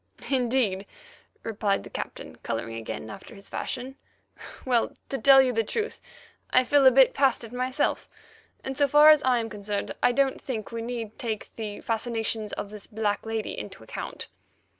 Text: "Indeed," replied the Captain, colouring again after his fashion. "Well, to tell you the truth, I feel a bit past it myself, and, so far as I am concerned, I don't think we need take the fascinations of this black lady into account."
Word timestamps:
"Indeed," 0.31 0.87
replied 1.43 1.83
the 1.83 1.89
Captain, 1.91 2.35
colouring 2.37 2.73
again 2.75 3.11
after 3.11 3.35
his 3.35 3.51
fashion. 3.51 3.97
"Well, 4.65 4.95
to 5.09 5.19
tell 5.19 5.43
you 5.43 5.53
the 5.53 5.63
truth, 5.63 6.01
I 6.49 6.63
feel 6.63 6.87
a 6.87 6.91
bit 6.91 7.13
past 7.13 7.43
it 7.43 7.53
myself, 7.53 8.09
and, 8.63 8.75
so 8.75 8.87
far 8.87 9.11
as 9.11 9.21
I 9.21 9.37
am 9.37 9.47
concerned, 9.47 9.93
I 10.01 10.11
don't 10.11 10.41
think 10.41 10.71
we 10.71 10.81
need 10.81 11.19
take 11.19 11.53
the 11.55 11.81
fascinations 11.81 12.51
of 12.53 12.71
this 12.71 12.87
black 12.87 13.27
lady 13.27 13.55
into 13.55 13.83
account." 13.83 14.27